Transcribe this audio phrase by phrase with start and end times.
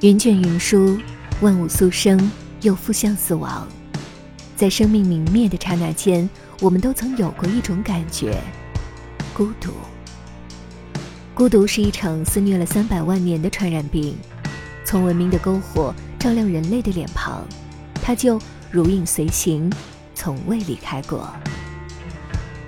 [0.00, 0.96] 云卷云舒，
[1.40, 2.30] 万物苏生，
[2.60, 3.66] 又复向死亡。
[4.54, 6.28] 在生命泯灭的刹那间，
[6.60, 8.40] 我们都曾有过一种感觉——
[9.34, 9.72] 孤独。
[11.34, 14.16] 孤独是一场肆虐了三百万年的传染病，
[14.84, 17.44] 从文明的篝火照亮人类的脸庞，
[18.00, 18.40] 它就
[18.70, 19.68] 如影随形，
[20.14, 21.28] 从未离开过。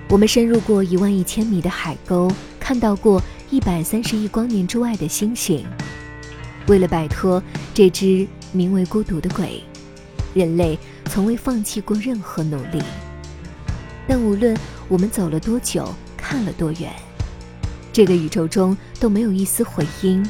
[0.09, 2.29] 我们深入过一万亿千米的海沟，
[2.59, 5.65] 看到过一百三十亿光年之外的星星。
[6.71, 9.61] 为了摆脱这只名为孤独的鬼，
[10.33, 12.81] 人类从未放弃过任何努力。
[14.07, 16.89] 但无论我们走了多久，看了多远，
[17.91, 20.25] 这个宇宙中都没有一丝回音。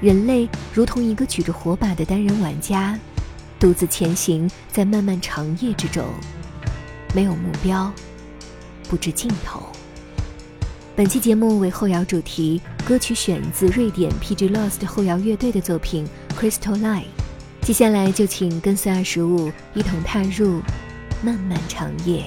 [0.00, 2.98] 人类如同一个举着火把的单人玩家，
[3.60, 6.02] 独自前行在漫漫长夜之中，
[7.14, 7.92] 没有目标，
[8.88, 9.62] 不知尽头。
[10.98, 16.04] 本期节目为后摇主题，歌曲选自瑞典 PG Lost 后摇乐队的作品
[16.36, 17.02] 《Crystal Light》。
[17.62, 20.60] 接下来就请跟随二十五一同踏入
[21.22, 22.24] 漫漫长夜。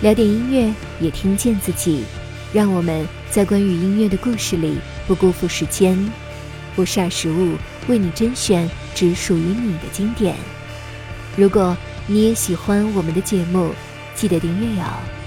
[0.00, 2.04] 聊点音乐，也听见自己。
[2.52, 5.98] 让我们在关于音乐的故事里不辜负时间。
[6.74, 7.56] 不傻食物，
[7.88, 10.36] 为你甄选只属于你的经典。
[11.36, 11.76] 如果
[12.06, 13.72] 你也喜欢我们的节目，
[14.14, 15.17] 记得订阅哦。